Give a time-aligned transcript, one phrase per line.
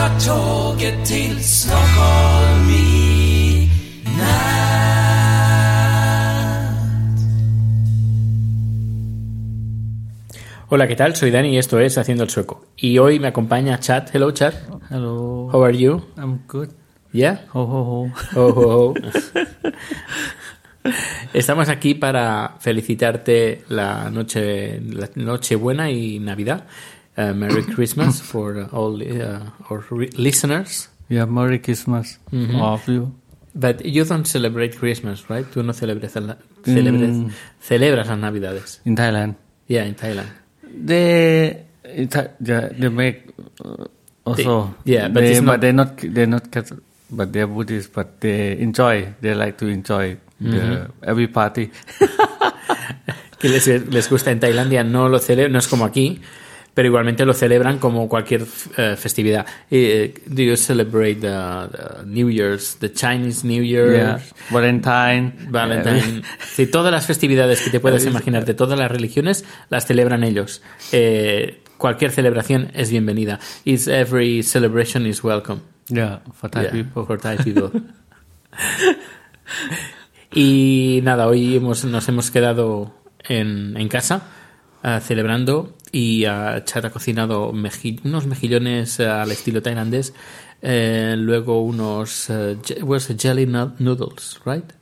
[0.00, 3.70] Jag tar tåget till Stockholm i
[4.18, 4.40] natt.
[10.68, 11.14] Hola, ¿qué tal?
[11.16, 12.64] Soy Dani y esto es Haciendo el Sueco.
[12.76, 14.14] Y hoy me acompaña Chat.
[14.14, 14.54] Hello, Chat.
[14.88, 15.50] Hello.
[15.52, 16.00] How are you?
[16.16, 16.70] I'm good.
[17.12, 17.44] Yeah?
[17.52, 18.10] Ho ho ho.
[18.36, 18.94] Oh, oh, oh.
[21.34, 26.64] Estamos aquí para felicitarte la noche, la noche buena y Navidad.
[27.20, 29.84] Uh, Merry Christmas for all uh, our
[30.16, 30.88] listeners.
[31.08, 33.12] Yeah, Merry Christmas, all of you.
[33.54, 35.44] But you don't celebrate Christmas, right?
[35.52, 37.30] Tú no celebras, la- celebres- Mm.
[37.60, 38.80] celebras las Navidades.
[38.84, 39.34] In Thailand,
[39.68, 40.28] Yeah, in Thailand.
[40.62, 43.84] they yeah, they make uh,
[44.24, 44.74] also.
[44.84, 47.92] They- yeah, but they, not- but they're not they're not Catholic, but they're Buddhist.
[47.92, 49.12] But they enjoy.
[49.20, 51.70] They like to enjoy the, every party.
[53.40, 56.20] que les, les gusta en Tailandia no lo celebran, no es como aquí,
[56.74, 59.46] pero igualmente lo celebran como cualquier eh, festividad.
[59.70, 66.22] Eh, do you celebrate the, the New Year's, the Chinese New Year, yeah, Valentine, Valentine?
[66.54, 70.62] Sí, todas las festividades que te puedas imaginar de todas las religiones las celebran ellos.
[70.92, 73.40] Eh, cualquier celebración es bienvenida.
[73.64, 75.60] Is every celebration is welcome.
[75.88, 77.04] yeah, for Thai Yeah, people.
[77.04, 77.70] for Thai people.
[80.32, 82.94] y nada, hoy hemos, nos hemos quedado
[83.28, 84.22] en, en casa
[84.82, 90.12] ah, celebrando y ah, Chat ha cocinado meji- unos mejillones ah, al estilo tailandés,
[90.62, 92.56] eh, luego unos uh,
[93.18, 94.72] jelly noodles, right?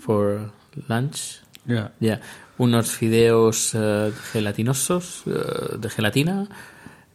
[0.00, 0.50] For
[0.88, 1.40] lunch.
[1.66, 2.20] Yeah, Ya,
[2.56, 6.48] unos fideos eh, gelatinosos, de gelatina,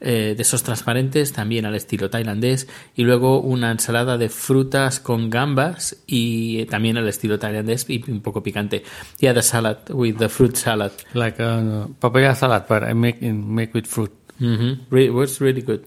[0.04, 5.30] eh, de esos transparentes, también al estilo tailandés, y luego una ensalada de frutas con
[5.30, 8.84] gambas y eh, también al estilo tailandés y un poco picante.
[9.20, 10.92] Yeah, the salad with the fruit salad.
[11.14, 14.12] like uh, papaya salad, but I make in make with fruit.
[14.40, 14.82] Mhm.
[14.92, 15.82] Re- was really good.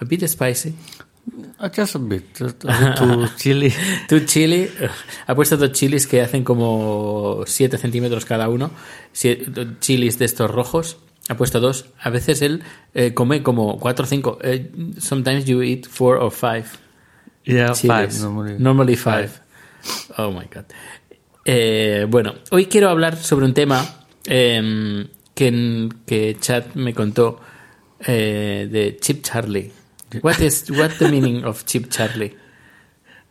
[0.00, 0.74] A bit spicy.
[1.58, 3.72] Uh, just a bit, just a bit too chili.
[4.08, 4.68] Tu chili,
[5.26, 8.70] ha puesto dos chilis que hacen como 7 centímetros cada uno,
[9.80, 11.86] chilis de estos rojos, ha puesto dos.
[12.00, 12.62] A veces él
[12.94, 14.38] eh, come como 4 o 5.
[14.98, 16.64] sometimes you eat 4 or 5
[17.44, 18.56] Yeah, five normally.
[18.58, 19.30] Normally five.
[20.18, 20.64] Oh my god.
[21.44, 23.86] Eh, bueno, hoy quiero hablar sobre un tema
[24.24, 27.38] em, que, que Chad me contó
[28.04, 29.70] eh, de Chip Charlie.
[30.22, 32.34] What is what's the meaning of Chip Charlie?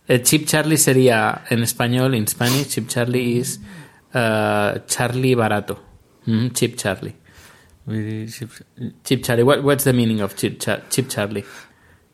[0.08, 3.60] Eh, Chip Charlie sería en español, in Spanish, Chip Charlie is
[4.14, 5.78] uh, Charlie barato.
[6.26, 7.16] Mhm, Chip Charlie.
[7.88, 8.50] Cheap.
[9.04, 9.44] Chip Charlie.
[9.44, 11.44] What, what's the meaning of Chip, Char- Chip Charlie?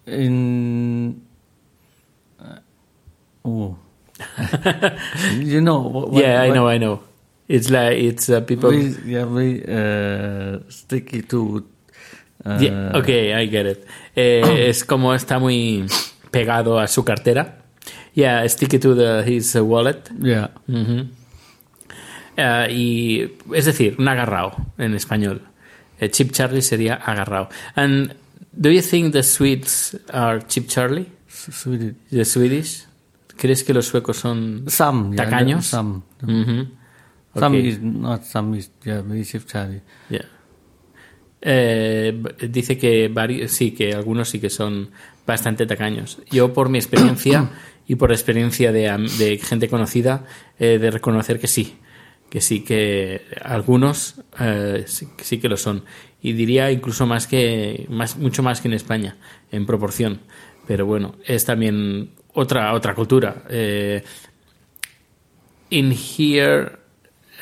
[0.07, 1.21] in
[2.41, 2.57] uh,
[3.45, 3.77] oh
[5.37, 7.01] you know what, what- yeah, I know, I know.
[7.47, 8.71] It's like it's uh, people.
[8.71, 11.63] we, yeah we uh, sticky to
[12.45, 13.85] uh, Yeah, ok, I get it.
[14.15, 15.85] Eh, es como está muy
[16.31, 17.59] pegado a su cartera.
[18.13, 20.09] Yeah, stick it to the, his wallet.
[20.19, 21.07] yeah Ujú.
[22.37, 25.41] Eh, y es decir, un agarrao en español.
[26.01, 27.47] Eh, Chip Charlie sería agarrao.
[27.75, 28.13] And
[28.51, 31.07] do you think the Swedes are Chip Charlie?
[31.29, 31.93] Swedish.
[32.09, 32.85] The Swedish?
[33.37, 35.65] ¿Crees que los suecos son some yeah, tacaños?
[35.65, 36.67] some Ujú.
[37.39, 37.63] some Ok.
[37.63, 40.25] is not some is yeah cheap Charlie Yeah.
[41.41, 44.91] Eh, dice que vari- sí, que algunos sí que son
[45.25, 46.19] bastante tacaños.
[46.29, 47.49] Yo, por mi experiencia
[47.87, 50.25] y por experiencia de, de gente conocida,
[50.59, 51.77] he de reconocer que sí.
[52.31, 55.83] Que sí, que algunos eh, sí, que lo son.
[56.23, 59.17] Y diría incluso más que, más, mucho más que en España,
[59.51, 60.21] en proporción.
[60.65, 63.43] Pero bueno, es también otra, otra cultura.
[63.49, 64.01] Eh,
[65.71, 66.71] in here,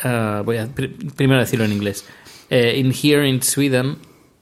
[0.03, 2.05] uh, voy a pr- primero decirlo en inglés.
[2.49, 3.97] Eh, in here in Sweden,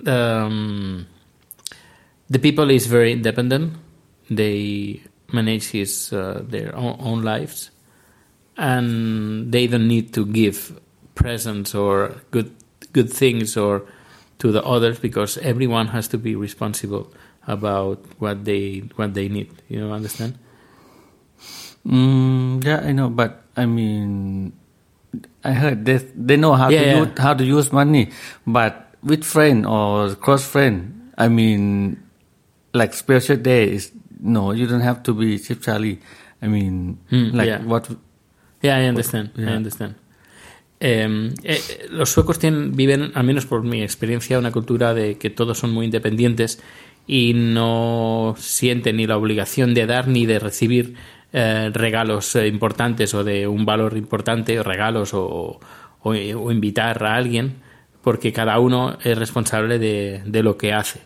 [0.05, 1.05] um,
[2.29, 3.73] the people is very independent.
[4.29, 5.01] They
[5.33, 7.71] manage his uh, their own lives,
[8.57, 10.79] and they don't need to give
[11.15, 12.51] presents or good
[12.93, 13.83] good things or
[14.39, 17.11] to the others because everyone has to be responsible
[17.47, 19.49] about what they what they need.
[19.69, 20.37] You know, understand?
[21.85, 24.51] Mm, yeah, I know, but I mean,
[25.43, 26.97] I heard they they know how Yeah, to yeah.
[27.05, 28.09] use how to use money,
[28.45, 31.97] but with friend or close friend, I mean,
[32.73, 35.99] like special day is no, you don't have to be Chip Charlie.
[36.41, 37.61] I mean, Mm, like yeah.
[37.63, 37.87] what?
[38.61, 39.29] Yeah, I understand.
[39.37, 39.57] I Yeah.
[39.57, 39.95] understand.
[40.79, 41.59] Eh, eh,
[41.89, 45.71] los suecos tienen, viven, al menos por mi experiencia, una cultura de que todos son
[45.73, 46.61] muy independientes
[47.07, 50.95] y no sienten ni la obligación de dar ni de recibir
[51.33, 55.59] eh, regalos importantes o de un valor importante, o regalos o,
[56.03, 57.55] o- o invitar a alguien,
[58.03, 61.01] porque cada uno es responsable de, de lo que hace.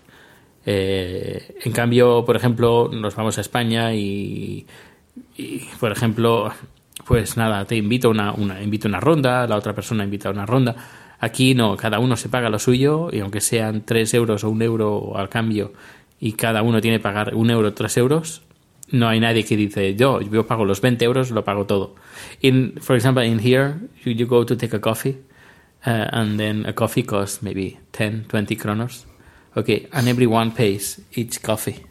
[0.66, 4.68] En cambio, por ejemplo, nos vamos a España y,
[5.38, 6.52] y, por ejemplo,
[7.06, 10.76] pues nada, te invito una, una, invito una ronda, la otra persona invita una ronda.
[11.20, 14.62] Aquí no, cada uno se paga lo suyo y aunque sean tres euros o un
[14.62, 15.74] euro al cambio
[16.20, 18.42] y cada uno tiene que pagar un euro, tres euros,
[18.92, 21.96] no hay nadie que dice yo, yo pago los 20 euros, lo pago todo.
[22.42, 25.18] In, for example, in here, you, you go to take a coffee
[25.86, 29.06] uh, and then a coffee costs maybe 10, 20 kronos.
[29.56, 31.84] Okay, and everyone pays each coffee.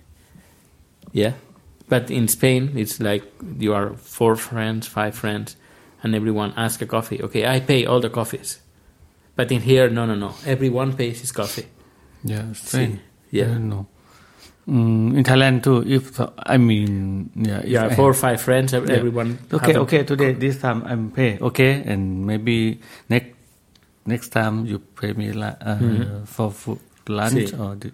[1.12, 1.34] Yeah.
[1.90, 3.25] But in Spain, it's like
[3.58, 5.56] you are four friends, five friends,
[6.02, 7.20] and everyone asks a coffee.
[7.22, 8.60] Okay, I pay all the coffees.
[9.37, 10.32] But in here, no, no, no.
[10.46, 11.66] Everyone pays his coffee.
[12.25, 13.00] Yeah, strange.
[13.31, 13.58] Yeah.
[13.58, 13.87] no.
[14.69, 15.82] Mm, in Thailand too.
[15.87, 18.96] If I mean, yeah, Yeah, I four or five friends, ev- Yeah.
[18.96, 19.38] everyone.
[19.52, 20.04] Okay, okay.
[20.04, 21.38] Today, this time I'm pay.
[21.40, 22.78] Okay, and maybe
[23.08, 23.34] next
[24.06, 26.78] next time you pay me la, uh, for food,
[27.08, 27.62] lunch Mm-hmm.
[27.62, 27.90] Or the,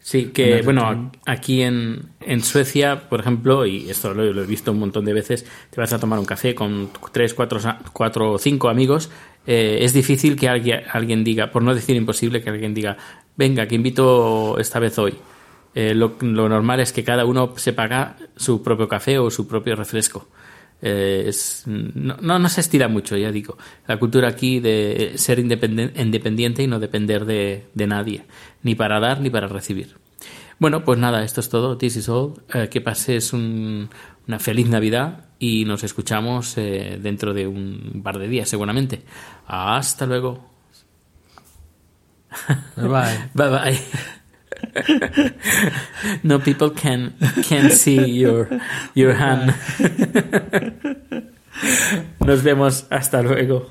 [0.00, 4.70] Sí, que bueno, aquí en, en Suecia, por ejemplo, y esto lo, lo he visto
[4.70, 7.58] un montón de veces, te vas a tomar un café con tres, cuatro,
[7.94, 9.10] cuatro o cinco amigos,
[9.46, 12.98] eh, es difícil que alguien, alguien diga, por no decir imposible, que alguien diga,
[13.36, 15.14] venga, que invito esta vez hoy.
[15.74, 19.48] Eh, lo, lo normal es que cada uno se paga su propio café o su
[19.48, 20.28] propio refresco.
[20.86, 23.56] Eh, es, no, no, no se estira mucho, ya digo.
[23.88, 28.24] La cultura aquí de ser independiente y no depender de, de nadie,
[28.62, 29.96] ni para dar ni para recibir.
[30.58, 31.78] Bueno, pues nada, esto es todo.
[31.78, 32.34] This is all.
[32.52, 33.88] Eh, que pases un-
[34.28, 39.02] una feliz Navidad y nos escuchamos eh, dentro de un par de días, seguramente.
[39.46, 40.50] Hasta luego.
[42.76, 43.30] bye bye.
[43.34, 43.78] Bye bye.
[46.22, 48.48] no people can can see your
[48.94, 49.54] your hand.
[52.20, 53.70] Nos vemos hasta luego.